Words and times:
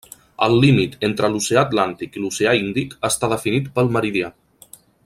El 0.45 0.55
límit 0.63 0.95
entre 1.09 1.29
l'oceà 1.33 1.61
Atlàntic 1.67 2.17
i 2.21 2.25
l'Oceà 2.25 2.57
Índic 2.63 2.99
està 3.13 3.31
definit 3.37 3.71
pel 3.79 3.97
meridià. 3.99 4.35